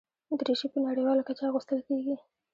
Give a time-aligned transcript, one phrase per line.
[0.39, 2.15] دریشي په نړیواله کچه اغوستل کېږي.